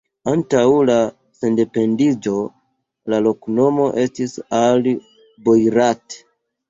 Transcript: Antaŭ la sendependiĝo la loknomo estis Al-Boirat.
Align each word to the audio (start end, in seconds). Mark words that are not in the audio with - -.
Antaŭ 0.31 0.61
la 0.89 0.95
sendependiĝo 1.39 2.33
la 3.13 3.19
loknomo 3.29 3.85
estis 4.05 4.35
Al-Boirat. 4.63 6.23